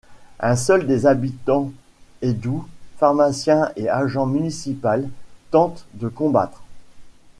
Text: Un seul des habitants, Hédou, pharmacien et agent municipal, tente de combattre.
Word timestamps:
Un 0.39 0.55
seul 0.55 0.87
des 0.87 1.05
habitants, 1.05 1.71
Hédou, 2.23 2.67
pharmacien 2.97 3.71
et 3.75 3.87
agent 3.87 4.25
municipal, 4.25 5.07
tente 5.51 5.85
de 5.93 6.07
combattre. 6.07 6.63